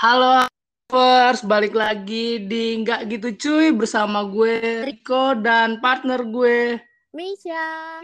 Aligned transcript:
Halo 0.00 0.48
Lovers, 0.88 1.44
balik 1.44 1.76
lagi 1.76 2.40
di 2.48 2.80
Nggak 2.80 3.04
Gitu 3.04 3.28
Cuy 3.36 3.68
bersama 3.68 4.24
gue 4.24 4.88
Riko 4.88 5.36
dan 5.36 5.76
partner 5.76 6.24
gue. 6.24 6.80
Misha. 7.12 8.00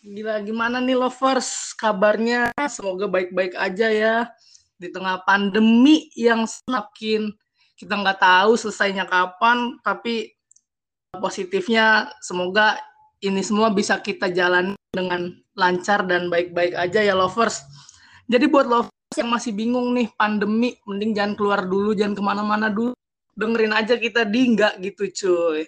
Gila 0.00 0.40
gimana 0.40 0.80
nih 0.80 0.96
Lovers 0.96 1.76
kabarnya? 1.76 2.48
Semoga 2.64 3.12
baik-baik 3.12 3.60
aja 3.60 3.92
ya 3.92 4.32
di 4.80 4.88
tengah 4.88 5.20
pandemi 5.28 6.08
yang 6.16 6.48
semakin 6.48 7.28
kita 7.76 7.92
nggak 7.92 8.24
tahu 8.24 8.56
selesainya 8.56 9.04
kapan, 9.04 9.76
tapi 9.84 10.32
positifnya 11.12 12.08
semoga 12.24 12.80
ini 13.20 13.44
semua 13.44 13.68
bisa 13.68 14.00
kita 14.00 14.32
jalan 14.32 14.72
dengan 14.96 15.28
lancar 15.52 16.08
dan 16.08 16.32
baik-baik 16.32 16.72
aja 16.72 17.04
ya 17.04 17.12
Lovers. 17.12 17.60
Jadi 18.32 18.48
buat 18.48 18.64
Lovers 18.64 18.96
yang 19.18 19.28
masih 19.34 19.50
bingung 19.50 19.90
nih 19.98 20.06
pandemi, 20.14 20.78
mending 20.86 21.10
jangan 21.10 21.34
keluar 21.34 21.66
dulu, 21.66 21.90
jangan 21.98 22.14
ke 22.14 22.22
mana-mana 22.22 22.70
dulu. 22.70 22.94
Dengerin 23.34 23.74
aja 23.74 23.98
kita 23.98 24.22
di 24.22 24.54
nggak 24.54 24.78
gitu 24.82 25.04
cuy. 25.10 25.66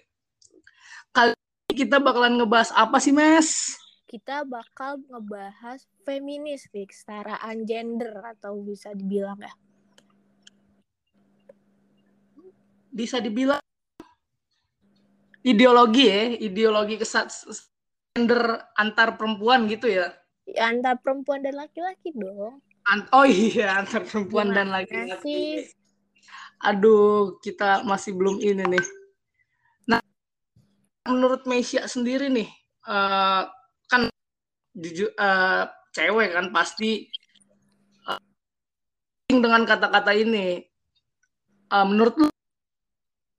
Kali 1.10 1.34
ini 1.34 1.74
kita 1.74 1.98
bakalan 1.98 2.38
ngebahas 2.38 2.70
apa 2.74 3.02
sih 3.02 3.10
Mes? 3.10 3.74
Kita 4.06 4.42
bakal 4.46 5.02
ngebahas 5.06 5.86
feminis, 6.02 6.66
kesetaraan 6.70 7.62
gender 7.66 8.14
atau 8.26 8.58
bisa 8.62 8.90
dibilang 8.94 9.38
ya. 9.38 9.54
Bisa 12.90 13.22
dibilang 13.22 13.62
ideologi 15.46 16.10
ya, 16.10 16.22
ideologi 16.42 16.98
kesat 16.98 17.30
gender 18.14 18.66
antar 18.74 19.14
perempuan 19.14 19.70
gitu 19.70 19.86
ya. 19.86 20.10
ya 20.50 20.66
antar 20.66 20.98
perempuan 20.98 21.46
dan 21.46 21.54
laki-laki 21.54 22.10
dong. 22.10 22.58
An 22.90 23.06
oh 23.14 23.22
iya 23.22 23.78
antar 23.78 24.02
perempuan 24.02 24.50
dan 24.50 24.74
laki-laki. 24.74 25.62
Aduh, 26.66 27.38
kita 27.38 27.86
masih 27.86 28.18
belum 28.18 28.42
ini 28.42 28.66
nih. 28.66 28.86
Nah, 29.86 30.02
menurut 31.06 31.46
Mesia 31.46 31.86
sendiri 31.86 32.26
nih, 32.26 32.50
uh, 32.90 33.46
kan 33.86 34.10
jujur 34.74 35.14
uh, 35.14 35.70
cewek 35.94 36.34
kan 36.34 36.50
pasti 36.50 37.06
uh, 38.10 38.18
dengan 39.30 39.62
kata-kata 39.62 40.10
ini. 40.10 40.58
Uh, 41.70 41.86
menurut 41.86 42.26
lu 42.26 42.28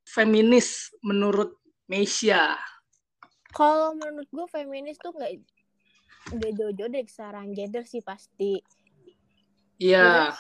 feminis 0.08 0.96
menurut 1.04 1.60
Mesia? 1.92 2.56
Kalau 3.52 3.92
menurut 4.00 4.32
gue 4.32 4.48
feminis 4.48 4.96
tuh 4.96 5.12
nggak 5.12 5.44
nggak 6.40 6.52
jauh-jauh 6.56 6.88
dari 6.88 7.04
kesetaraan 7.04 7.52
gender 7.52 7.84
sih 7.84 8.00
pasti. 8.00 8.64
Iya. 9.82 10.38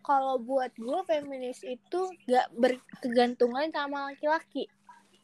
Kalau 0.00 0.38
buat 0.38 0.70
gue 0.76 1.00
feminis 1.02 1.64
itu 1.64 2.00
gak 2.28 2.46
berkegantungan 2.52 3.72
sama 3.72 4.12
laki-laki. 4.12 4.68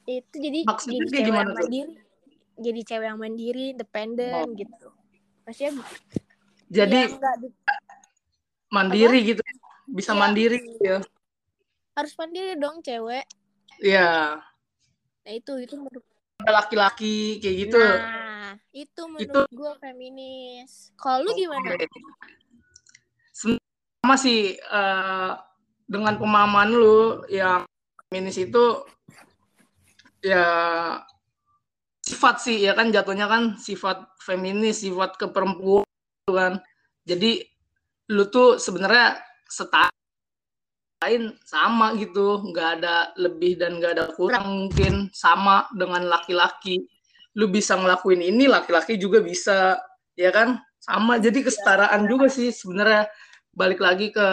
Itu 0.02 0.34
jadi 0.34 0.64
Maksudnya 0.64 0.98
jadi 1.04 1.10
cewek 1.12 1.28
yang 1.28 1.46
tuh? 1.46 1.54
mandiri. 1.54 1.92
Jadi 2.52 2.80
cewek 2.82 3.06
yang 3.06 3.20
mandiri, 3.20 3.64
independen 3.70 4.42
Oh. 4.42 4.56
gitu. 4.56 4.86
Maksudnya 5.44 5.72
Jadi 6.66 6.98
nggak 7.12 7.36
di- 7.38 7.54
mandiri 8.68 9.18
gitu. 9.22 9.42
Bisa 9.86 10.12
Iya. 10.12 10.18
mandiri 10.18 10.56
gitu 10.58 10.84
ya. 10.88 11.00
harus 11.92 12.16
mandiri 12.16 12.56
dong 12.56 12.80
cewek. 12.80 13.28
Iya. 13.78 14.40
Nah 15.22 15.30
itu 15.30 15.52
itu 15.60 15.76
menurut 15.76 16.00
laki-laki 16.40 17.36
kayak 17.36 17.56
gitu. 17.60 17.76
Nah, 17.78 18.56
itu 18.72 19.02
menurut 19.04 19.44
gue 19.46 19.72
feminis. 19.78 20.88
Kalau 20.96 21.20
lu 21.20 21.36
gimana? 21.36 21.76
Oke. 21.76 21.84
Sama 24.02 24.18
sih 24.18 24.58
eh, 24.58 25.32
dengan 25.86 26.18
pemahaman 26.18 26.74
lu 26.74 27.22
yang 27.30 27.62
feminis 28.10 28.34
itu 28.34 28.82
ya 30.18 30.42
sifat 32.02 32.42
sih 32.42 32.66
ya 32.66 32.74
kan 32.74 32.90
jatuhnya 32.90 33.30
kan 33.30 33.54
sifat 33.62 34.10
feminis, 34.18 34.82
sifat 34.82 35.14
keperempuan 35.14 35.86
gitu 35.86 36.34
kan. 36.34 36.58
Jadi 37.06 37.46
lu 38.10 38.26
tuh 38.26 38.58
sebenarnya 38.58 39.22
setara 39.46 39.94
lain 41.06 41.38
sama 41.46 41.94
gitu, 41.94 42.42
nggak 42.42 42.68
ada 42.82 43.14
lebih 43.18 43.54
dan 43.54 43.78
nggak 43.78 43.92
ada 43.98 44.06
kurang 44.18 44.66
mungkin 44.66 45.14
sama 45.14 45.70
dengan 45.78 46.10
laki-laki. 46.10 46.82
Lu 47.38 47.46
bisa 47.50 47.78
ngelakuin 47.78 48.22
ini, 48.22 48.50
laki-laki 48.50 48.98
juga 48.98 49.22
bisa, 49.22 49.78
ya 50.18 50.34
kan? 50.34 50.58
Sama, 50.82 51.22
jadi 51.22 51.42
kesetaraan 51.46 52.10
juga 52.10 52.26
sih 52.26 52.50
sebenarnya 52.50 53.06
balik 53.52 53.80
lagi 53.80 54.10
ke 54.12 54.28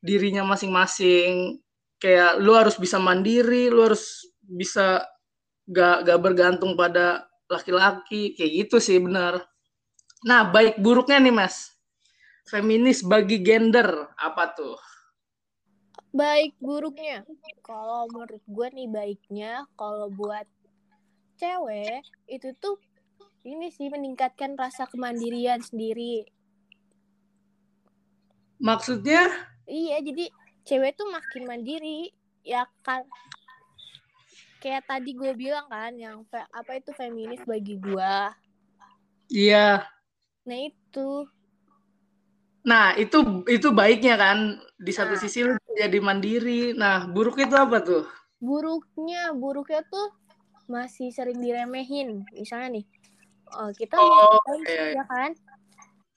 dirinya 0.00 0.46
masing-masing. 0.46 1.58
Kayak 1.96 2.38
lu 2.38 2.52
harus 2.52 2.76
bisa 2.76 3.00
mandiri, 3.00 3.72
lu 3.72 3.86
harus 3.86 4.26
bisa 4.40 5.02
gak, 5.66 6.06
gak 6.06 6.20
bergantung 6.22 6.78
pada 6.78 7.26
laki-laki, 7.50 8.34
kayak 8.36 8.66
gitu 8.66 8.76
sih 8.78 8.98
benar. 9.00 9.42
Nah, 10.26 10.46
baik 10.48 10.82
buruknya 10.82 11.22
nih 11.22 11.34
mas, 11.34 11.74
feminis 12.50 13.02
bagi 13.02 13.42
gender 13.42 14.10
apa 14.18 14.50
tuh? 14.54 14.78
Baik 16.10 16.56
buruknya. 16.58 17.22
Kalau 17.62 18.08
menurut 18.08 18.42
gue 18.44 18.68
nih 18.72 18.88
baiknya 18.88 19.68
kalau 19.76 20.08
buat 20.08 20.48
cewek 21.36 22.00
itu 22.26 22.56
tuh 22.56 22.80
ini 23.46 23.70
sih 23.70 23.92
meningkatkan 23.92 24.56
rasa 24.56 24.88
kemandirian 24.88 25.62
sendiri. 25.62 26.35
Maksudnya? 28.56 29.22
Iya, 29.66 30.00
jadi 30.00 30.24
cewek 30.64 30.96
tuh 30.96 31.08
makin 31.10 31.42
mandiri 31.46 32.10
ya 32.42 32.64
kan. 32.82 33.04
Kayak 34.62 34.88
tadi 34.88 35.12
gue 35.14 35.32
bilang 35.36 35.66
kan 35.68 35.92
yang 35.94 36.24
fe- 36.26 36.48
apa 36.50 36.80
itu 36.80 36.90
feminis 36.96 37.42
bagi 37.44 37.76
gue. 37.78 38.14
Iya. 39.28 39.86
Nah 40.46 40.58
itu 40.62 41.26
Nah, 42.66 42.98
itu 42.98 43.46
itu 43.46 43.70
baiknya 43.70 44.18
kan 44.18 44.58
di 44.74 44.90
satu 44.90 45.14
Nah. 45.14 45.20
sisi 45.22 45.38
lu 45.46 45.54
jadi 45.78 45.98
mandiri. 46.02 46.74
Nah, 46.74 47.06
buruknya 47.06 47.46
itu 47.46 47.58
apa 47.58 47.78
tuh? 47.78 48.02
buruknya 48.36 49.32
buruknya 49.32 49.80
tuh 49.88 50.12
masih 50.68 51.08
sering 51.08 51.40
diremehin 51.40 52.20
misalnya 52.36 52.68
nih 52.76 52.86
oh, 53.56 53.72
kita 53.72 53.96
Oh, 53.96 54.36
mau 54.36 54.60
iya, 54.60 54.92
iya. 54.92 55.00
ya 55.00 55.04
kan 55.08 55.30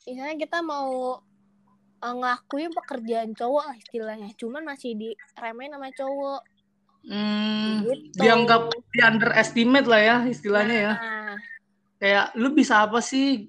misalnya 0.03 0.35
kita 0.35 0.59
mau 0.59 1.23
uh, 1.99 2.13
ngelakuin 2.15 2.71
pekerjaan 2.73 3.31
cowok 3.35 3.63
lah 3.69 3.75
istilahnya 3.77 4.29
cuman 4.35 4.63
masih 4.65 4.95
diremehin 4.95 5.73
sama 5.75 5.89
cowok 5.95 6.41
Hmm, 6.99 7.87
Gitu. 7.87 8.19
dianggap 8.19 8.75
di 8.91 8.99
underestimate 8.99 9.87
lah 9.87 10.01
ya 10.03 10.17
istilahnya 10.27 10.75
ya. 10.75 10.93
nah 10.99 11.35
Kayak 11.95 12.35
lu 12.35 12.51
bisa 12.51 12.83
apa 12.83 12.99
sih? 12.99 13.47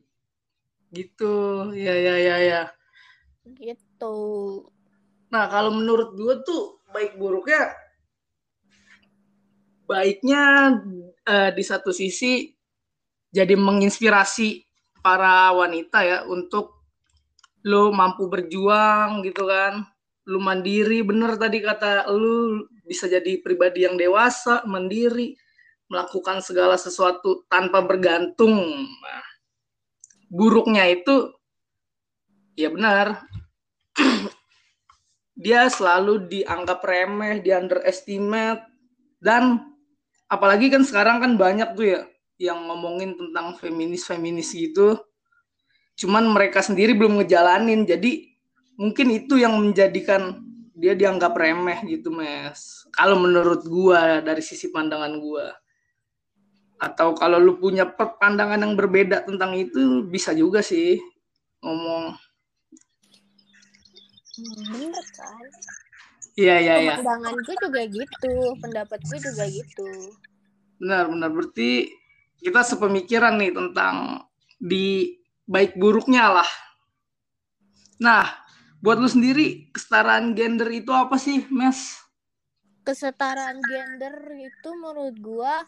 Gitu. 0.94 1.34
Ya 1.74 1.90
ya 1.98 2.14
ya 2.14 2.36
ya. 2.38 2.62
gitu 3.58 4.14
Nah, 5.34 5.50
kalau 5.50 5.74
menurut 5.74 6.14
gue 6.14 6.34
tuh 6.46 6.78
baik 6.94 7.18
buruknya 7.18 7.74
baiknya 9.86 10.42
eh, 11.26 11.50
di 11.50 11.62
satu 11.66 11.90
sisi 11.90 12.54
jadi 13.34 13.54
menginspirasi 13.58 14.62
para 15.02 15.50
wanita 15.54 15.98
ya 16.06 16.18
untuk 16.26 16.79
lu 17.66 17.92
mampu 17.92 18.26
berjuang 18.30 19.24
gitu 19.24 19.44
kan. 19.48 19.84
Lu 20.28 20.38
mandiri, 20.38 21.02
bener 21.02 21.34
tadi 21.40 21.58
kata 21.64 22.08
lu 22.12 22.64
bisa 22.84 23.06
jadi 23.10 23.40
pribadi 23.40 23.84
yang 23.88 23.96
dewasa, 23.96 24.62
mandiri, 24.68 25.34
melakukan 25.90 26.38
segala 26.44 26.78
sesuatu 26.78 27.42
tanpa 27.50 27.82
bergantung. 27.82 28.86
Nah, 28.86 29.26
buruknya 30.30 30.86
itu 30.86 31.34
ya 32.54 32.70
benar 32.70 33.24
dia 35.44 35.66
selalu 35.66 36.30
dianggap 36.30 36.84
remeh, 36.84 37.42
di 37.42 37.50
underestimate 37.50 38.62
dan 39.18 39.74
apalagi 40.30 40.70
kan 40.70 40.86
sekarang 40.86 41.18
kan 41.18 41.34
banyak 41.34 41.74
tuh 41.74 41.86
ya 41.98 42.00
yang 42.40 42.70
ngomongin 42.70 43.18
tentang 43.18 43.58
feminis-feminis 43.60 44.56
gitu. 44.56 44.96
Cuman 46.00 46.32
mereka 46.32 46.64
sendiri 46.64 46.96
belum 46.96 47.20
ngejalanin. 47.20 47.84
Jadi 47.84 48.32
mungkin 48.80 49.12
itu 49.12 49.36
yang 49.36 49.60
menjadikan 49.60 50.40
dia 50.72 50.96
dianggap 50.96 51.36
remeh 51.36 51.84
gitu, 51.84 52.08
Mes. 52.08 52.88
Kalau 52.96 53.20
menurut 53.20 53.60
gua 53.68 54.24
dari 54.24 54.40
sisi 54.40 54.72
pandangan 54.72 55.20
gua. 55.20 55.52
Atau 56.80 57.12
kalau 57.12 57.36
lu 57.36 57.60
punya 57.60 57.84
pandangan 57.92 58.64
yang 58.64 58.72
berbeda 58.72 59.28
tentang 59.28 59.52
itu 59.52 60.08
bisa 60.08 60.32
juga 60.32 60.64
sih 60.64 60.96
ngomong. 61.60 62.16
Bener 64.72 65.04
kan 65.12 65.44
Iya, 66.40 66.56
iya, 66.56 66.74
iya. 66.80 66.94
pandangan 66.96 67.36
gue 67.36 67.56
juga 67.60 67.82
gitu 67.84 68.32
pendapat 68.64 68.98
gue 69.04 69.18
juga 69.20 69.44
gitu 69.44 69.88
Benar, 70.80 71.12
benar. 71.12 71.28
Berarti 71.28 71.92
kita 72.40 72.64
sepemikiran 72.64 73.36
nih 73.36 73.52
tentang 73.52 74.24
di 74.56 75.19
baik 75.50 75.74
buruknya 75.74 76.30
lah. 76.30 76.50
Nah, 77.98 78.22
buat 78.78 79.02
lu 79.02 79.10
sendiri 79.10 79.66
kesetaraan 79.74 80.38
gender 80.38 80.70
itu 80.70 80.94
apa 80.94 81.18
sih, 81.18 81.42
Mes? 81.50 81.98
Kesetaraan 82.86 83.58
gender 83.66 84.14
itu 84.38 84.70
menurut 84.78 85.18
gua 85.18 85.66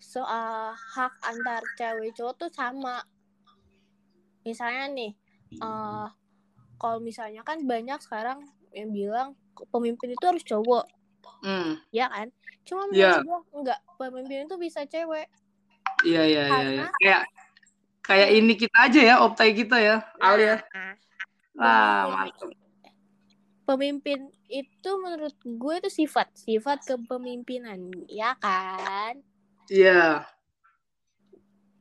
soal 0.00 0.72
hak 0.72 1.14
antar 1.20 1.60
cewek 1.76 2.16
cowok 2.16 2.34
tuh 2.40 2.50
sama. 2.50 3.04
Misalnya 4.42 4.88
nih, 4.90 5.12
uh, 5.60 6.08
kalau 6.80 6.98
misalnya 6.98 7.44
kan 7.44 7.60
banyak 7.62 8.00
sekarang 8.00 8.40
yang 8.72 8.90
bilang 8.90 9.28
pemimpin 9.68 10.16
itu 10.16 10.24
harus 10.24 10.42
cowok. 10.42 10.88
Hmm. 11.44 11.76
Ya 11.92 12.08
kan? 12.08 12.32
Cuma 12.64 12.88
menurut 12.88 13.20
Iya. 13.20 13.20
gua 13.20 13.38
enggak, 13.52 13.80
pemimpin 14.00 14.48
itu 14.48 14.56
bisa 14.56 14.80
cewek. 14.88 15.28
Iya, 16.02 16.22
iya, 16.24 16.42
iya, 16.48 16.68
iya. 16.72 16.86
Kayak 16.98 17.22
kayak 18.04 18.30
ini 18.30 18.52
kita 18.54 18.76
aja 18.84 19.00
ya, 19.02 19.14
optai 19.18 19.50
kita 19.50 19.76
ya, 19.76 19.96
Alia. 20.18 20.60
Nah, 20.68 20.92
Ah, 21.56 22.04
pemimpin- 22.04 22.34
mantap. 22.34 22.48
pemimpin 23.64 24.20
itu 24.46 24.90
menurut 25.00 25.32
gue 25.40 25.74
itu 25.78 25.90
sifat 25.96 26.28
sifat 26.36 26.84
kepemimpinan 26.84 27.80
ya 28.04 28.36
kan 28.36 29.22
Iya. 29.66 30.28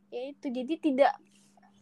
ya 0.08 0.22
itu 0.30 0.48
jadi 0.48 0.74
tidak 0.78 1.12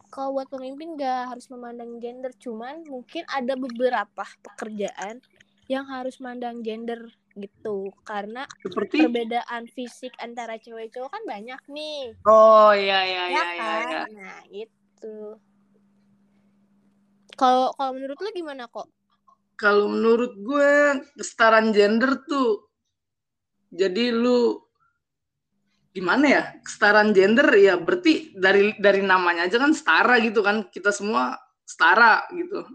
kalau 0.08 0.34
buat 0.34 0.50
pemimpin 0.50 0.96
gak 0.96 1.30
harus 1.30 1.46
memandang 1.46 2.00
gender 2.00 2.34
cuman 2.34 2.82
mungkin 2.82 3.22
ada 3.28 3.54
beberapa 3.54 4.24
pekerjaan 4.42 5.22
yang 5.68 5.86
harus 5.86 6.18
mandang 6.18 6.60
gender 6.60 7.12
gitu 7.36 7.90
karena 8.04 8.44
Seperti 8.60 9.08
perbedaan 9.08 9.64
fisik 9.72 10.12
antara 10.20 10.60
cewek 10.60 10.92
cowok 10.92 11.10
kan 11.12 11.22
banyak 11.24 11.60
nih 11.72 12.12
Oh, 12.28 12.72
iya 12.76 13.00
iya 13.04 13.24
ya 13.28 13.32
iya 13.32 13.44
iya. 13.52 13.64
kan 13.64 13.84
iya. 13.88 14.02
nah 14.12 14.38
itu 14.52 15.16
kalau 17.36 17.72
kalau 17.74 17.92
menurut 17.96 18.18
lu 18.20 18.30
gimana 18.36 18.68
kok 18.68 18.88
Kalau 19.56 19.86
menurut 19.86 20.34
gue 20.42 21.00
kesetaraan 21.16 21.70
gender 21.70 22.18
tuh 22.26 22.72
jadi 23.72 24.12
lu 24.12 24.60
gimana 25.96 26.24
ya? 26.28 26.42
Kesetaraan 26.60 27.16
gender 27.16 27.48
ya 27.56 27.80
berarti 27.80 28.36
dari 28.36 28.76
dari 28.76 29.00
namanya 29.00 29.48
aja 29.48 29.56
kan 29.56 29.72
setara 29.72 30.20
gitu 30.20 30.44
kan. 30.44 30.68
Kita 30.68 30.92
semua 30.92 31.36
setara 31.64 32.28
gitu. 32.36 32.68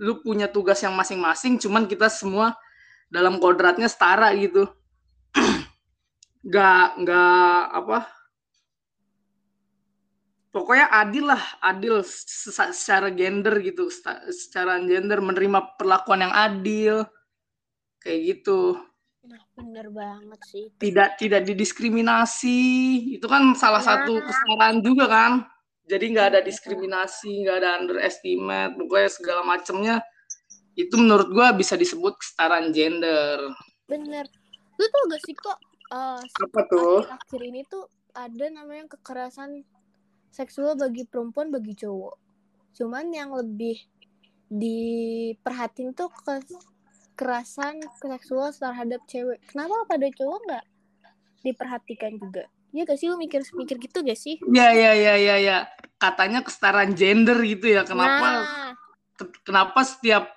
Lu 0.00 0.24
punya 0.24 0.48
tugas 0.48 0.80
yang 0.80 0.96
masing-masing 0.96 1.60
cuman 1.60 1.84
kita 1.84 2.08
semua 2.08 2.56
dalam 3.12 3.36
kodratnya 3.36 3.92
setara 3.92 4.32
gitu. 4.32 4.64
Gak 6.48 7.04
nggak 7.04 7.62
apa? 7.76 7.98
Pokoknya 10.52 10.92
adil 10.92 11.32
lah, 11.32 11.40
adil 11.64 12.04
se- 12.04 12.52
secara 12.76 13.08
gender 13.08 13.56
gitu, 13.64 13.88
secara 14.28 14.76
gender 14.84 15.24
menerima 15.24 15.80
perlakuan 15.80 16.28
yang 16.28 16.34
adil, 16.34 16.94
kayak 18.04 18.20
gitu. 18.40 18.76
nah 19.22 19.38
bener 19.54 19.86
banget 19.88 20.40
sih. 20.50 20.64
Tidak 20.76 21.14
tidak 21.16 21.46
didiskriminasi, 21.46 22.60
itu 23.16 23.26
kan 23.30 23.54
salah 23.54 23.78
satu 23.80 24.18
Nah. 24.18 24.26
kesetaraan 24.28 24.78
juga 24.82 25.06
kan. 25.08 25.32
Jadi 25.88 26.04
nggak 26.10 26.26
ada 26.36 26.40
diskriminasi, 26.42 27.46
nggak 27.46 27.56
ada 27.62 27.70
underestimate, 27.80 28.74
pokoknya 28.76 29.08
segala 29.14 29.40
macamnya 29.46 30.02
itu 30.72 30.94
menurut 30.96 31.28
gua 31.32 31.52
bisa 31.52 31.76
disebut 31.76 32.16
kesetaraan 32.16 32.72
gender. 32.72 33.38
Bener. 33.86 34.24
Lu 34.80 34.84
tau 34.88 35.04
gak 35.10 35.22
sih 35.22 35.36
kok 35.36 35.58
uh, 35.92 36.20
Apa 36.20 36.60
tuh? 36.66 37.04
akhir-akhir 37.04 37.40
ini 37.44 37.60
tuh 37.68 37.84
ada 38.12 38.46
namanya 38.48 38.88
kekerasan 38.96 39.64
seksual 40.32 40.76
bagi 40.80 41.04
perempuan 41.04 41.52
bagi 41.52 41.76
cowok. 41.76 42.16
Cuman 42.72 43.12
yang 43.12 43.36
lebih 43.36 43.76
diperhatiin 44.48 45.92
tuh 45.92 46.08
kekerasan 46.12 47.80
seksual 48.00 48.52
terhadap 48.52 49.00
cewek. 49.08 49.40
Kenapa 49.48 49.84
pada 49.88 50.08
cowok 50.08 50.38
nggak 50.48 50.64
diperhatikan 51.44 52.16
juga? 52.16 52.48
Iya 52.72 52.88
gak 52.88 52.96
sih 52.96 53.12
lu 53.12 53.20
mikir-mikir 53.20 53.76
gitu 53.76 54.00
gak 54.00 54.16
sih? 54.16 54.40
Ya 54.48 54.72
ya 54.72 54.96
ya 54.96 55.14
ya 55.20 55.36
ya. 55.36 55.56
Katanya 56.00 56.40
kesetaraan 56.40 56.96
gender 56.96 57.36
gitu 57.44 57.68
ya. 57.68 57.84
Kenapa? 57.84 58.28
Nah, 58.40 58.72
ke- 59.20 59.40
kenapa 59.44 59.84
setiap 59.84 60.32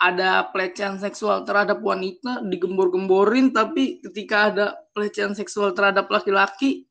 ada 0.00 0.48
pelecehan 0.48 0.96
seksual 0.96 1.44
terhadap 1.44 1.84
wanita 1.84 2.40
digembor-gemborin 2.48 3.52
tapi 3.52 4.00
ketika 4.00 4.48
ada 4.48 4.66
pelecehan 4.96 5.36
seksual 5.36 5.76
terhadap 5.76 6.08
laki-laki 6.08 6.88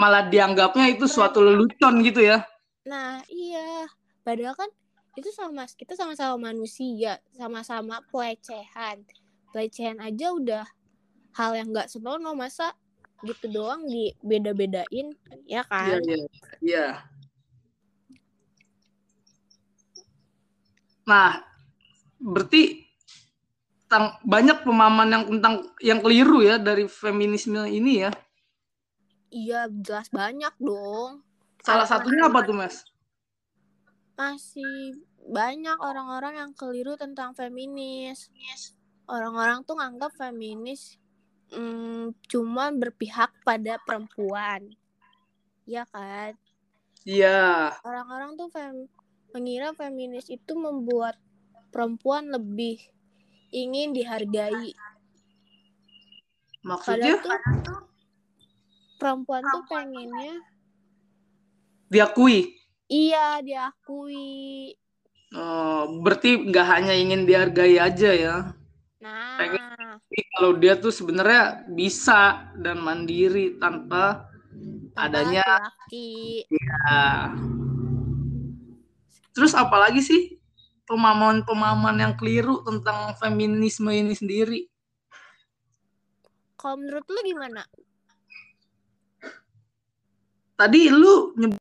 malah 0.00 0.24
dianggapnya 0.24 0.96
itu 0.96 1.04
suatu 1.04 1.44
lelucon 1.44 2.00
gitu 2.04 2.24
ya. 2.24 2.44
nah 2.88 3.20
iya. 3.28 3.84
Padahal 4.26 4.58
kan 4.58 4.70
itu 5.16 5.30
sama 5.30 5.64
kita 5.70 5.94
sama-sama 5.96 6.50
manusia, 6.50 7.22
sama-sama 7.32 8.02
pelecehan. 8.10 9.06
Pelecehan 9.54 10.02
aja 10.02 10.34
udah 10.34 10.66
hal 11.38 11.54
yang 11.56 11.70
nggak 11.72 11.88
senonoh 11.88 12.34
masa 12.34 12.74
gitu 13.24 13.48
doang 13.48 13.86
dibeda-bedain 13.88 15.14
ya 15.48 15.64
Iya 15.64 15.64
kan? 15.70 16.00
iya. 16.04 16.18
Iya. 16.60 16.86
Nah, 21.06 21.38
berarti 22.26 22.82
tentang 23.86 24.18
banyak 24.26 24.66
pemahaman 24.66 25.08
yang 25.14 25.24
tentang 25.38 25.54
yang 25.78 25.98
keliru 26.02 26.42
ya 26.42 26.58
dari 26.58 26.90
feminisme 26.90 27.62
ini 27.70 28.02
ya. 28.02 28.10
Iya 29.30 29.70
jelas 29.70 30.10
banyak 30.10 30.54
dong. 30.58 31.22
Salah 31.62 31.86
satunya 31.86 32.26
apa 32.26 32.42
tuh, 32.42 32.54
Mas? 32.54 32.82
Masih 34.18 35.02
banyak 35.26 35.78
orang-orang 35.78 36.38
yang 36.38 36.50
keliru 36.54 36.98
tentang 36.98 37.34
feminis. 37.34 38.30
Orang-orang 39.06 39.62
tuh 39.62 39.78
nganggap 39.78 40.14
feminis 40.18 40.98
hmm, 41.54 42.14
cuma 42.26 42.74
berpihak 42.74 43.30
pada 43.46 43.78
perempuan. 43.82 44.66
Ya 45.66 45.86
kan? 45.90 46.34
Iya. 47.06 47.74
Orang-orang 47.86 48.34
tuh 48.34 48.50
fem 48.50 48.90
mengira 49.34 49.74
feminis 49.76 50.32
itu 50.32 50.54
membuat 50.56 51.18
perempuan 51.76 52.32
lebih 52.32 52.80
ingin 53.52 53.92
dihargai. 53.92 54.72
Maksudnya 56.64 57.20
Padahal 57.20 57.44
tuh 57.60 57.80
perempuan 58.96 59.44
tuh 59.44 59.62
pengennya 59.68 60.40
diakui. 61.92 62.56
iya 62.88 63.44
diakui. 63.44 64.72
Oh, 65.36 66.00
berarti 66.00 66.48
nggak 66.48 66.64
hanya 66.64 66.96
ingin 66.96 67.28
dihargai 67.28 67.76
aja 67.76 68.10
ya. 68.16 68.36
Nah, 69.04 69.36
Tapi 69.36 69.60
kalau 70.32 70.56
dia 70.56 70.80
tuh 70.80 70.88
sebenarnya 70.88 71.68
bisa 71.76 72.48
dan 72.56 72.80
mandiri 72.80 73.60
tanpa 73.60 74.32
tanpa 74.96 75.12
adanya 75.12 75.44
laki. 75.44 76.48
ya. 76.48 77.36
Terus 79.36 79.52
apalagi 79.52 80.00
sih 80.00 80.35
pemahaman-pemahaman 80.86 81.96
yang 81.98 82.14
keliru 82.14 82.62
tentang 82.62 83.14
feminisme 83.18 83.90
ini 83.90 84.14
sendiri? 84.14 84.60
Kalau 86.56 86.80
menurut 86.80 87.06
lu 87.10 87.20
gimana? 87.26 87.62
Tadi 90.56 90.88
lu 90.88 91.36
nyebut 91.36 91.60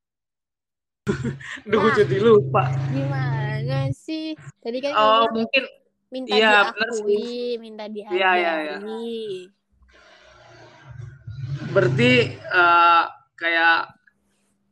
Duh, 1.70 1.82
Nah. 1.84 1.94
jadi 1.94 2.18
lupa. 2.22 2.64
Gimana 2.90 3.92
sih? 3.94 4.34
Tadi 4.64 4.78
kan 4.82 4.94
Oh, 4.96 5.26
mungkin 5.36 5.64
minta 6.10 6.34
iya, 6.34 6.72
diakui, 6.72 7.60
minta 7.62 7.86
dihargai. 7.86 8.18
Iya, 8.18 8.32
iya, 8.40 8.54
iya. 8.62 8.78
berarti 11.76 12.12
eh, 12.40 13.04
kayak 13.36 13.78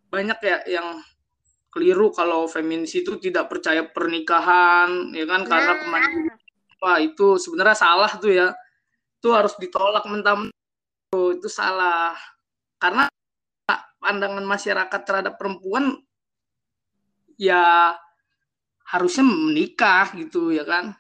banyak 0.08 0.40
ya 0.40 0.58
yang 0.80 0.88
keliru 1.74 2.14
kalau 2.14 2.46
feminis 2.46 2.94
itu 2.94 3.18
tidak 3.18 3.50
percaya 3.50 3.82
pernikahan, 3.82 5.10
ya 5.10 5.26
kan? 5.26 5.42
Karena 5.50 5.74
Nah. 5.74 5.80
kemandirian 5.82 6.38
wah 6.78 7.00
itu 7.02 7.42
sebenarnya 7.42 7.78
salah 7.80 8.12
tuh 8.22 8.30
ya. 8.30 8.48
Itu 9.18 9.34
harus 9.34 9.58
ditolak 9.58 10.06
mentah 10.06 10.46
itu 11.16 11.50
salah. 11.50 12.14
Karena 12.78 13.10
pandangan 13.98 14.46
masyarakat 14.46 15.02
terhadap 15.08 15.34
perempuan 15.40 15.96
ya 17.40 17.96
harusnya 18.84 19.26
menikah 19.26 20.14
gitu 20.14 20.54
ya 20.54 20.68
kan? 20.68 20.94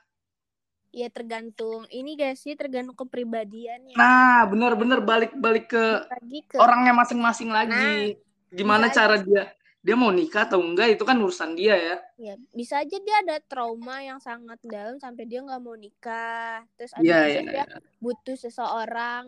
Ya 0.93 1.11
tergantung. 1.11 1.85
Ini 1.91 2.17
gak 2.17 2.37
sih 2.39 2.53
tergantung 2.57 2.97
kepribadiannya. 2.97 3.93
nah 3.93 4.45
benar-benar 4.49 5.03
balik-balik 5.03 5.69
ke 5.69 5.85
Lagi 6.09 6.39
ke 6.47 6.57
orangnya 6.57 6.93
masing-masing 6.95 7.49
lagi. 7.53 8.17
Gimana 8.53 8.87
bisa 8.89 8.97
cara 9.03 9.15
dia 9.19 9.49
dia 9.85 9.95
mau 10.01 10.11
nikah 10.19 10.43
atau 10.47 10.59
enggak 10.67 10.87
itu 10.95 11.03
kan 11.09 11.17
urusan 11.23 11.51
dia 11.59 11.75
ya. 11.87 11.95
Ya 12.25 12.33
bisa 12.59 12.75
aja 12.85 12.97
dia 13.05 13.15
ada 13.25 13.35
trauma 13.49 13.95
yang 14.07 14.19
sangat 14.27 14.59
dalam 14.73 14.95
sampai 15.03 15.23
dia 15.29 15.39
nggak 15.45 15.61
mau 15.65 15.73
nikah. 15.85 16.61
Terus 16.77 16.93
ada 16.99 17.09
Iya, 17.09 17.17
juga 17.21 17.39
iya, 17.41 17.41
dia 17.51 17.63
butuh 18.03 18.35
seseorang 18.43 19.23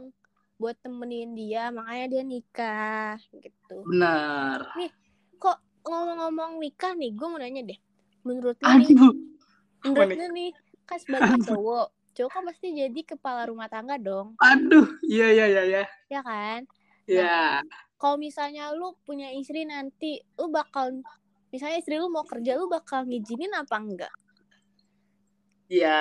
buat 0.62 0.76
temenin 0.84 1.30
dia, 1.40 1.62
makanya 1.78 2.06
dia 2.14 2.24
nikah 2.34 3.18
gitu. 3.44 3.74
benar. 3.86 4.62
Kok 5.42 5.58
ngomong-ngomong 5.88 6.52
nikah 6.64 6.92
nih, 7.00 7.12
gue 7.18 7.28
mau 7.32 7.40
nanya 7.42 7.62
deh. 7.70 7.80
Menurut 8.28 8.58
lu 8.66 8.72
nih, 8.82 8.92
menurut 9.86 10.12
lu 10.20 10.26
nih? 10.38 10.52
kan 10.90 11.00
sebagai 11.06 11.38
cowok 11.48 11.88
cowok 12.16 12.32
kan 12.36 12.44
pasti 12.50 12.68
jadi 12.82 13.00
kepala 13.12 13.42
rumah 13.50 13.68
tangga 13.74 13.96
dong. 14.08 14.30
Aduh, 14.50 14.88
iya 15.12 15.26
iya 15.36 15.46
iya 15.52 15.62
iya. 15.70 15.82
ya 16.10 16.20
kan? 16.26 16.62
Ya, 17.08 17.62
kalau 18.06 18.22
misalnya 18.22 18.70
lu 18.70 18.94
punya 19.02 19.34
istri 19.34 19.66
nanti 19.66 20.22
lu 20.38 20.54
bakal 20.54 20.94
misalnya 21.50 21.82
istri 21.82 21.98
lu 21.98 22.14
mau 22.14 22.22
kerja 22.22 22.54
lu 22.54 22.70
bakal 22.70 23.02
ngizinin 23.02 23.50
apa 23.58 23.82
enggak? 23.82 24.14
Ya 25.66 25.98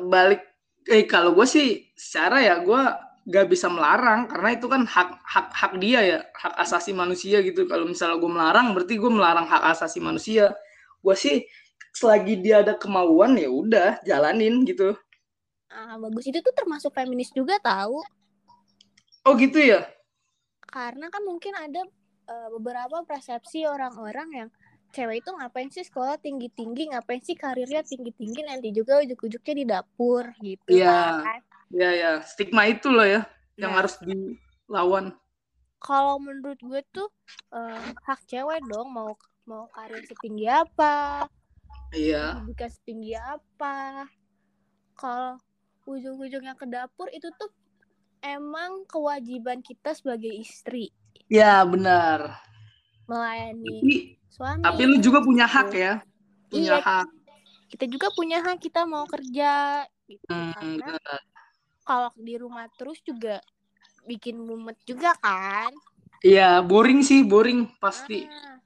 balik 0.00 0.40
eh 0.88 1.04
kalau 1.04 1.36
gue 1.36 1.44
sih 1.44 1.92
secara 1.92 2.40
ya 2.40 2.64
gue 2.64 2.82
gak 3.28 3.52
bisa 3.52 3.68
melarang 3.68 4.32
karena 4.32 4.56
itu 4.56 4.64
kan 4.64 4.88
hak 4.88 5.20
hak 5.28 5.48
hak 5.52 5.72
dia 5.76 6.00
ya 6.00 6.18
hak 6.32 6.56
asasi 6.56 6.96
manusia 6.96 7.44
gitu. 7.44 7.68
Kalau 7.68 7.84
misalnya 7.84 8.16
gue 8.16 8.30
melarang 8.32 8.72
berarti 8.72 8.96
gue 8.96 9.12
melarang 9.12 9.44
hak 9.44 9.76
asasi 9.76 10.00
manusia. 10.00 10.56
Gue 11.04 11.20
sih 11.20 11.44
selagi 11.92 12.40
dia 12.40 12.64
ada 12.64 12.80
kemauan 12.80 13.36
ya 13.36 13.52
udah 13.52 14.00
jalanin 14.08 14.64
gitu. 14.64 14.96
Ah 15.68 16.00
bagus. 16.00 16.24
Itu 16.24 16.40
tuh 16.40 16.56
termasuk 16.56 16.96
feminis 16.96 17.28
juga 17.36 17.60
tahu 17.60 18.00
oh 19.26 19.34
gitu 19.36 19.60
ya 19.60 19.84
karena 20.70 21.10
kan 21.10 21.22
mungkin 21.26 21.52
ada 21.58 21.82
eh, 22.30 22.48
beberapa 22.54 23.02
persepsi 23.02 23.66
orang-orang 23.66 24.28
yang 24.30 24.48
cewek 24.90 25.22
itu 25.22 25.30
ngapain 25.30 25.70
sih 25.70 25.86
sekolah 25.86 26.18
tinggi-tinggi 26.18 26.90
ngapain 26.90 27.22
sih 27.22 27.38
karirnya 27.38 27.82
tinggi-tinggi 27.86 28.42
nanti 28.42 28.74
juga 28.74 28.98
ujuk-ujuknya 29.02 29.54
di 29.54 29.64
dapur 29.66 30.24
gitu 30.42 30.66
Iya. 30.70 31.26
kan. 31.26 31.40
Ya 31.70 31.90
ya 31.94 32.10
stigma 32.26 32.66
itu 32.66 32.90
loh 32.90 33.06
ya 33.06 33.22
yang 33.54 33.70
Nah. 33.74 33.82
harus 33.82 33.94
dilawan. 34.02 35.14
Kalau 35.78 36.18
menurut 36.18 36.58
gue 36.58 36.82
tuh 36.90 37.08
eh, 37.54 37.86
hak 38.06 38.26
cewek 38.26 38.62
dong 38.66 38.90
mau 38.90 39.14
mau 39.46 39.66
karir 39.74 40.02
setinggi 40.06 40.46
apa 40.46 41.26
iya. 41.90 42.38
pendidikan 42.38 42.70
setinggi 42.70 43.14
apa. 43.14 44.06
Kalau 44.94 45.38
ujung-ujungnya 45.86 46.54
ke 46.54 46.66
dapur 46.66 47.06
itu 47.10 47.30
tuh 47.34 47.50
emang 48.24 48.84
kewajiban 48.88 49.60
kita 49.64 49.92
sebagai 49.96 50.30
istri 50.32 50.92
ya 51.28 51.64
benar 51.64 52.40
melayani 53.08 53.80
tapi 53.80 53.94
suami 54.30 54.62
tapi 54.62 54.82
lu 54.86 54.96
juga 55.02 55.18
punya 55.24 55.46
hak 55.48 55.70
ya 55.74 55.92
punya 56.50 56.78
Iya. 56.78 56.84
hak 56.84 57.08
kita 57.70 57.84
juga 57.86 58.08
punya 58.14 58.38
hak 58.42 58.58
kita 58.58 58.82
mau 58.86 59.06
kerja 59.06 59.84
gitu 60.10 60.26
Hmm, 60.26 60.82
kalau 61.86 62.10
di 62.18 62.34
rumah 62.38 62.66
terus 62.74 62.98
juga 63.02 63.38
bikin 64.06 64.38
mumet 64.42 64.78
juga 64.86 65.14
kan 65.18 65.70
Iya, 66.20 66.60
boring 66.60 67.00
sih, 67.00 67.24
boring 67.24 67.64
pasti. 67.80 68.28
Ah. 68.28 68.60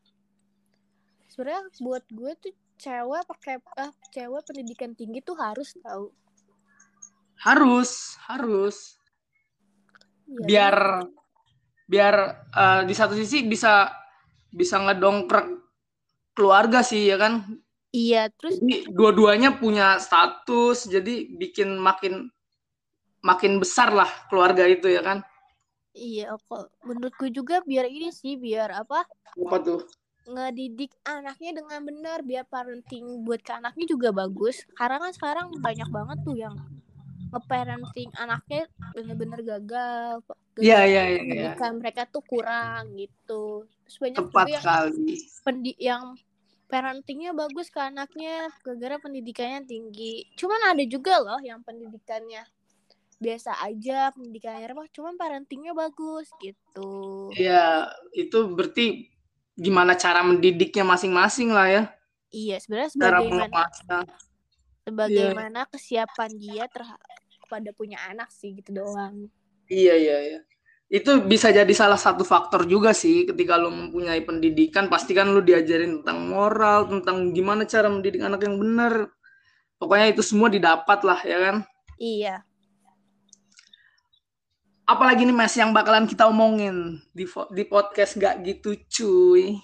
sebenarnya 1.30 1.70
buat 1.82 2.02
gue 2.10 2.32
tuh 2.42 2.54
cewek 2.82 3.22
pakai 3.30 3.62
ah, 3.78 3.94
cewek 4.10 4.42
pendidikan 4.42 4.90
tinggi 4.98 5.22
tuh 5.22 5.38
harus 5.38 5.70
tahu 5.78 6.10
Harus, 7.38 8.16
harus. 8.26 8.98
Iya, 10.28 10.40
Biar 10.48 10.76
biar 11.84 12.14
eh, 12.54 12.80
di 12.88 12.94
satu 12.96 13.12
sisi 13.16 13.44
bisa 13.44 13.88
bisa 14.52 14.76
ngedongkrak 14.80 15.46
keluarga 16.36 16.80
sih 16.84 17.10
ya 17.10 17.16
kan. 17.20 17.34
iya 17.94 18.22
terus 18.36 18.56
dua-duanya 18.96 19.50
punya 19.60 19.96
status, 20.06 20.86
jadi 20.94 21.14
bikin 21.40 21.68
makin 21.80 22.28
makin 23.28 23.52
besar 23.62 23.88
lah 23.98 24.10
keluarga 24.30 24.64
itu 24.70 24.86
ya 24.96 25.02
kan. 25.08 25.18
iya 26.08 26.24
kok 26.46 26.62
menurut 26.86 27.14
gue 27.20 27.30
juga 27.38 27.54
biar 27.68 27.86
ini 27.96 28.08
sih 28.20 28.32
biar 28.44 28.68
apa 28.82 28.98
Apa 29.46 29.56
tuh? 29.66 29.80
ngedidik 30.34 30.92
anaknya 31.14 31.50
dengan 31.60 31.80
benar 31.88 32.18
biar 32.28 32.44
parenting 32.52 33.04
buat 33.26 33.40
ke 33.46 33.52
anaknya 33.60 33.84
juga 33.92 34.08
bagus 34.20 34.56
karena 34.78 34.96
kan 35.02 35.12
sekarang 35.18 35.46
banyak 35.66 35.88
banget 35.96 36.18
tuh 36.26 36.36
yang 36.44 36.54
nge-parenting 37.34 38.10
anaknya 38.14 38.62
bener-bener 38.94 39.40
gagal 39.42 40.22
Iya, 40.54 40.86
iya, 40.86 41.02
iya, 41.10 41.22
iya. 41.58 41.70
mereka 41.74 42.06
tuh 42.06 42.22
kurang 42.22 42.94
gitu 42.94 43.66
terus 43.82 43.96
banyak 43.98 44.22
Tepat 44.22 44.46
juga 44.46 44.50
yang 44.54 44.64
pendi- 45.44 45.80
yang 45.82 46.04
parentingnya 46.70 47.30
bagus 47.36 47.68
ke 47.74 47.80
anaknya 47.82 48.48
gara-gara 48.62 48.96
pendidikannya 49.02 49.66
tinggi 49.66 50.30
cuman 50.38 50.74
ada 50.74 50.84
juga 50.86 51.20
loh 51.20 51.40
yang 51.42 51.60
pendidikannya 51.66 52.42
biasa 53.18 53.50
aja 53.62 54.10
pendidikannya 54.14 54.66
remah 54.70 54.88
cuman 54.90 55.14
parentingnya 55.18 55.72
bagus 55.74 56.30
gitu 56.38 57.30
Iya, 57.34 57.90
itu 58.14 58.38
berarti 58.54 59.10
gimana 59.54 59.94
cara 59.94 60.22
mendidiknya 60.26 60.82
masing-masing 60.82 61.50
lah 61.54 61.66
ya. 61.70 61.82
iya 62.34 62.58
sebenarnya 62.58 62.90
Cara 62.94 63.18
sebagaimana 63.22 63.44
mengemasnya. 63.50 63.98
sebagaimana 64.84 65.60
kesiapan 65.72 66.30
dia 66.36 66.64
terhadap 66.68 67.23
pada 67.48 67.70
punya 67.76 67.98
anak 68.10 68.28
sih 68.32 68.52
gitu 68.58 68.70
doang 68.84 69.28
Iya, 69.68 69.94
iya, 69.96 70.16
iya. 70.28 70.38
Itu 70.92 71.24
bisa 71.24 71.48
jadi 71.50 71.72
salah 71.72 71.96
satu 71.96 72.22
faktor 72.22 72.68
juga 72.68 72.92
sih 72.92 73.24
ketika 73.24 73.56
lo 73.56 73.72
mempunyai 73.72 74.20
pendidikan, 74.22 74.86
pasti 74.92 75.16
kan 75.16 75.32
lo 75.32 75.40
diajarin 75.40 76.04
tentang 76.04 76.28
moral, 76.28 76.84
tentang 76.92 77.32
gimana 77.32 77.64
cara 77.64 77.88
mendidik 77.88 78.20
anak 78.20 78.44
yang 78.44 78.56
benar. 78.60 79.08
Pokoknya 79.80 80.06
itu 80.12 80.22
semua 80.22 80.48
didapat 80.52 81.00
lah, 81.02 81.20
ya 81.24 81.38
kan? 81.40 81.56
iya 81.98 82.44
Apalagi 84.84 85.24
nih 85.24 85.32
Mas 85.32 85.56
yang 85.56 85.72
bakalan 85.72 86.04
kita 86.04 86.28
omongin 86.28 87.00
di 87.16 87.24
di 87.56 87.64
podcast 87.64 88.20
gak 88.20 88.44
gitu 88.44 88.76
cuy. 88.92 89.56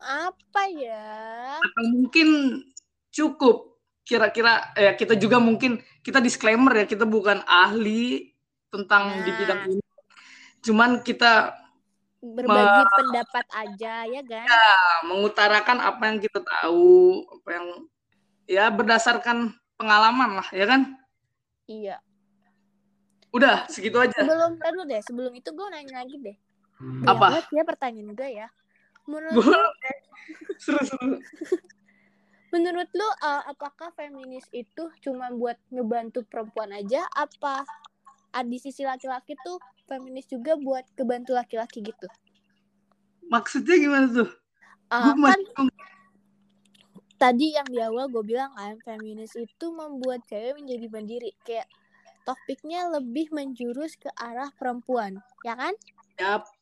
apa 0.00 0.62
ya 0.74 1.06
Atau 1.62 1.84
mungkin 1.94 2.28
cukup 3.14 3.69
kira-kira 4.10 4.74
ya 4.74 4.98
kita 4.98 5.14
juga 5.14 5.38
mungkin 5.38 5.78
kita 6.02 6.18
disclaimer 6.18 6.82
ya 6.82 6.84
kita 6.90 7.06
bukan 7.06 7.46
ahli 7.46 8.34
tentang 8.66 9.22
di 9.22 9.30
Nah. 9.30 9.38
bidang 9.38 9.60
ini. 9.70 9.82
Cuman 10.60 10.90
kita 11.06 11.54
berbagi 12.20 12.82
pendapat 12.90 13.46
aja 13.54 14.04
ya 14.04 14.20
kan 14.26 14.44
Nah, 14.44 15.06
mengutarakan 15.06 15.78
apa 15.78 16.02
yang 16.10 16.18
kita 16.18 16.42
tahu, 16.42 17.22
apa 17.38 17.48
yang 17.54 17.66
ya 18.44 18.66
berdasarkan 18.68 19.54
pengalaman 19.78 20.42
lah, 20.42 20.48
ya 20.50 20.66
kan? 20.66 20.90
iya 21.64 22.02
Udah, 23.30 23.62
segitu 23.70 23.94
aja. 23.94 24.10
sebelum 24.10 24.58
dulu 24.58 24.80
deh 24.90 25.00
sebelum 25.06 25.32
itu 25.38 25.54
gue 25.54 25.66
nanya 25.70 26.02
lagi 26.02 26.18
deh 26.18 26.36
Apa? 27.06 27.30
Banyak 27.30 27.46
ya 27.54 27.62
pertanyaan 27.62 28.10
gue 28.10 28.30
ya 28.42 28.48
menurut 29.06 29.38
Boleh. 29.38 29.96
Seru-seru. 30.62 31.22
Menurut 32.50 32.90
lu 32.94 33.08
uh, 33.22 33.42
apakah 33.46 33.94
feminis 33.94 34.46
itu 34.50 34.90
cuma 35.02 35.30
buat 35.34 35.56
ngebantu 35.70 36.26
perempuan 36.26 36.74
aja? 36.74 37.06
Apa 37.14 37.62
uh, 38.34 38.44
di 38.46 38.58
sisi 38.58 38.82
laki-laki 38.86 39.38
tuh 39.42 39.58
feminis 39.86 40.26
juga 40.26 40.54
buat 40.58 40.86
kebantu 40.94 41.34
laki-laki 41.34 41.82
gitu? 41.82 42.06
Maksudnya 43.30 43.76
gimana 43.78 44.06
tuh? 44.10 44.30
Uh, 44.90 45.14
Gua 45.14 45.30
kan 45.30 45.40
tadi 47.20 47.52
yang 47.54 47.68
di 47.68 47.78
awal 47.78 48.08
gue 48.08 48.24
bilang 48.24 48.50
kan 48.56 48.80
feminis 48.82 49.36
itu 49.36 49.66
membuat 49.70 50.24
cewek 50.26 50.58
menjadi 50.58 50.86
mandiri. 50.90 51.30
Kayak 51.46 51.70
topiknya 52.24 52.90
lebih 52.90 53.30
menjurus 53.30 53.94
ke 53.96 54.10
arah 54.18 54.50
perempuan 54.58 55.22
ya 55.46 55.54
kan? 55.54 55.74
Yap. 56.18 56.59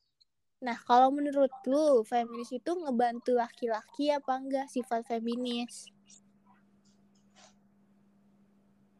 Nah 0.59 0.75
kalau 0.75 1.15
menurut 1.15 1.51
lu 1.71 2.03
feminis 2.03 2.51
itu 2.51 2.71
ngebantu 2.75 3.39
laki-laki 3.39 4.11
apa 4.11 4.33
enggak 4.39 4.67
sifat 4.67 5.07
feminis 5.07 5.87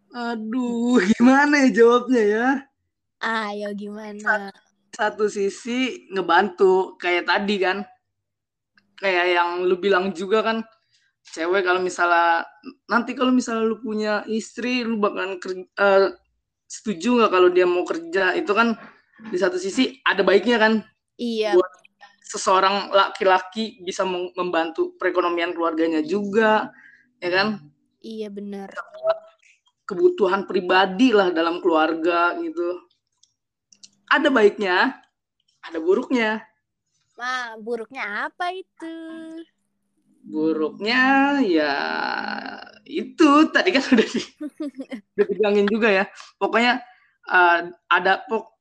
Aduh, 0.09 0.99
gimana 1.17 1.69
ya 1.69 1.85
jawabnya 1.85 2.23
ya? 2.25 2.49
ayo 3.21 3.69
gimana 3.77 4.49
Satu 4.95 5.31
sisi 5.31 6.09
ngebantu, 6.11 6.97
kayak 6.99 7.29
tadi 7.29 7.57
kan. 7.63 7.85
Kayak 8.99 9.27
yang 9.37 9.51
lu 9.63 9.79
bilang 9.79 10.11
juga 10.11 10.43
kan, 10.43 10.59
cewek 11.23 11.63
kalau 11.63 11.79
misalnya 11.79 12.43
nanti 12.91 13.15
kalau 13.15 13.31
misalnya 13.31 13.63
lu 13.69 13.79
punya 13.79 14.27
istri, 14.27 14.83
lu 14.83 14.99
bakalan 14.99 15.39
kerja, 15.39 15.63
eh, 15.79 16.07
setuju 16.67 17.23
nggak 17.23 17.31
kalau 17.31 17.49
dia 17.53 17.67
mau 17.69 17.87
kerja? 17.87 18.35
Itu 18.35 18.59
kan 18.59 18.75
di 19.31 19.39
satu 19.39 19.55
sisi 19.55 20.03
ada 20.03 20.27
baiknya 20.27 20.59
kan, 20.59 20.83
iya 21.19 21.53
Buat- 21.59 21.77
seseorang 22.29 22.93
laki-laki 22.93 23.81
bisa 23.81 24.05
mem- 24.05 24.33
membantu 24.37 24.93
perekonomian 25.01 25.57
keluarganya 25.57 26.05
juga, 26.05 26.69
ya 27.19 27.31
kan? 27.33 27.49
iya 28.05 28.29
bener 28.29 28.69
Kebutuhan 29.89 30.45
pribadi 30.45 31.17
lah 31.17 31.33
dalam 31.33 31.65
keluarga 31.65 32.37
gitu. 32.37 32.85
Ada 34.13 34.29
baiknya, 34.29 35.01
ada 35.65 35.79
buruknya. 35.81 36.45
Nah, 37.17 37.57
buruknya 37.57 38.29
apa 38.29 38.53
itu? 38.53 38.97
Buruknya 40.29 41.41
ya 41.41 41.75
itu 42.85 43.49
tadi 43.49 43.73
kan 43.73 43.85
udah 43.89 44.09
di, 44.13 44.21
udah 45.17 45.25
dibilangin 45.25 45.67
juga 45.73 45.89
ya. 45.89 46.05
Pokoknya 46.37 46.85
eh, 47.33 47.59
ada 47.89 48.29
pok 48.29 48.58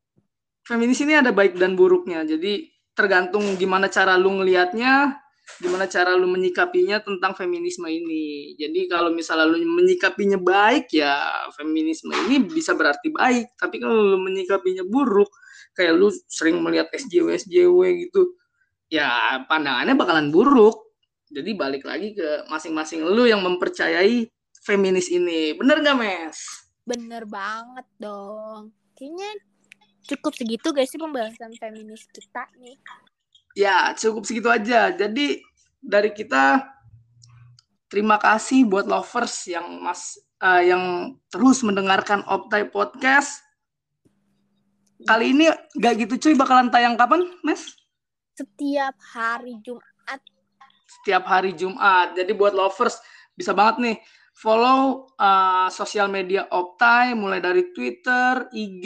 feminis 0.68 1.00
ini 1.00 1.16
ada 1.16 1.32
baik 1.32 1.56
dan 1.56 1.80
buruknya. 1.80 2.28
Jadi 2.28 2.68
tergantung 2.92 3.56
gimana 3.56 3.88
cara 3.88 4.20
lu 4.20 4.36
ngelihatnya, 4.44 5.16
gimana 5.64 5.88
cara 5.88 6.12
lu 6.20 6.28
menyikapinya 6.28 7.00
tentang 7.00 7.32
feminisme 7.40 7.88
ini. 7.88 8.54
Jadi 8.60 8.92
kalau 8.92 9.16
misalnya 9.16 9.48
lu 9.48 9.64
menyikapinya 9.64 10.36
baik 10.36 10.92
ya 10.92 11.48
feminisme 11.56 12.12
ini 12.28 12.44
bisa 12.44 12.76
berarti 12.76 13.08
baik, 13.16 13.56
tapi 13.56 13.80
kalau 13.80 13.96
lu 13.96 14.18
menyikapinya 14.20 14.84
buruk 14.84 15.32
kayak 15.72 15.96
lu 15.96 16.12
sering 16.28 16.60
melihat 16.60 16.92
SJW 16.92 17.38
SJW 17.48 17.80
gitu, 18.10 18.36
ya 18.92 19.40
pandangannya 19.48 19.96
bakalan 19.96 20.28
buruk. 20.34 20.84
Jadi 21.28 21.60
balik 21.60 21.84
lagi 21.84 22.16
ke 22.16 22.48
masing-masing 22.48 23.04
lu 23.04 23.28
yang 23.28 23.44
mempercayai 23.44 24.26
feminis 24.64 25.12
ini. 25.12 25.56
Bener 25.60 25.84
gak, 25.84 25.96
Mes? 26.00 26.40
Bener 26.88 27.28
banget 27.28 27.84
dong. 28.00 28.72
Kayaknya 28.96 29.32
cukup 30.08 30.34
segitu 30.34 30.72
guys 30.72 30.88
sih 30.88 31.00
pembahasan 31.00 31.52
feminis 31.60 32.08
kita 32.10 32.48
nih. 32.58 32.80
Ya, 33.58 33.92
cukup 33.98 34.24
segitu 34.24 34.48
aja. 34.48 34.94
Jadi 34.96 35.44
dari 35.84 36.14
kita 36.16 36.64
terima 37.92 38.16
kasih 38.20 38.64
buat 38.68 38.88
lovers 38.88 39.48
yang 39.52 39.84
mas 39.84 40.16
uh, 40.40 40.64
yang 40.64 41.16
terus 41.28 41.62
mendengarkan 41.62 42.24
Optai 42.28 42.68
Podcast. 42.70 43.44
Kali 45.06 45.30
ini 45.30 45.46
gak 45.78 45.94
gitu 46.02 46.18
cuy 46.18 46.34
bakalan 46.34 46.74
tayang 46.74 46.98
kapan, 46.98 47.22
Mes? 47.46 47.78
Setiap 48.34 48.98
hari 49.14 49.62
Jumat. 49.62 50.20
Setiap 50.90 51.24
hari 51.30 51.54
Jumat. 51.54 52.18
Jadi 52.18 52.34
buat 52.34 52.58
lovers 52.58 52.98
bisa 53.38 53.54
banget 53.54 53.76
nih 53.78 53.98
follow 54.34 55.10
uh, 55.18 55.70
sosial 55.70 56.10
media 56.10 56.50
Optai 56.50 57.14
mulai 57.14 57.42
dari 57.42 57.74
Twitter, 57.74 58.50
IG, 58.54 58.86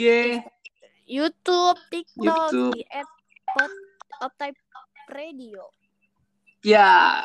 YouTube, 1.12 1.76
TikTok, 1.92 2.24
YouTube. 2.24 2.72
di 2.72 2.82
Optai 4.24 4.56
Radio. 5.12 5.68
Ya, 6.64 7.20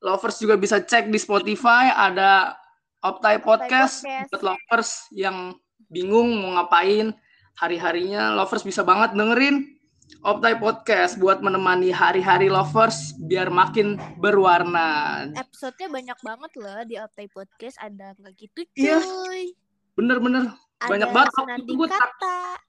lovers 0.00 0.40
juga 0.40 0.56
bisa 0.56 0.80
cek 0.80 1.12
di 1.12 1.20
Spotify 1.20 1.92
ada 1.92 2.56
Optai 3.04 3.36
Podcast, 3.44 4.00
Podcast. 4.00 4.28
buat 4.32 4.42
lovers 4.48 4.90
yang 5.12 5.52
bingung 5.92 6.40
mau 6.40 6.56
ngapain 6.56 7.12
hari-harinya. 7.60 8.32
Lovers 8.32 8.64
bisa 8.64 8.80
banget 8.80 9.12
dengerin 9.12 9.76
Optai 10.24 10.56
Podcast 10.56 11.20
buat 11.20 11.44
menemani 11.44 11.92
hari-hari 11.92 12.48
lovers 12.48 13.12
biar 13.28 13.52
makin 13.52 14.00
berwarna. 14.16 15.28
Episodenya 15.36 15.92
banyak 15.92 16.18
banget 16.24 16.52
loh 16.56 16.80
di 16.88 16.96
Optai 16.96 17.28
Podcast. 17.28 17.76
Ada 17.76 18.16
nggak 18.16 18.32
gitu 18.40 18.64
iya. 18.72 19.04
cuy? 19.04 19.52
Bener-bener. 20.00 20.48
Banyak 20.80 21.10
banget. 21.12 21.32
Gue 21.68 21.88
kata. 21.92 22.67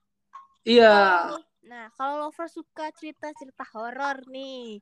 Iya. 0.68 1.32
Nah, 1.70 1.86
kalau 1.94 2.28
lover 2.28 2.50
suka 2.50 2.89
cerita-cerita 2.98 3.63
horor 3.78 4.25
nih, 4.28 4.82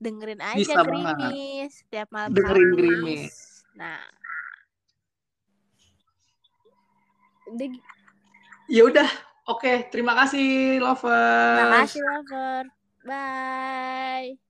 dengerin 0.00 0.40
aja 0.40 0.56
Bisa 0.58 0.80
Grimis 0.80 1.70
setiap 1.84 2.08
malam. 2.08 2.32
Dengerin 2.32 2.70
Grimis. 2.74 3.34
Nah. 3.76 4.00
Ya 8.70 8.82
udah, 8.86 9.10
oke. 9.50 9.90
Terima 9.90 10.14
kasih, 10.14 10.78
lover. 10.78 11.58
Terima 11.58 11.78
kasih, 11.84 12.00
lover. 12.06 12.62
Bye. 13.04 14.49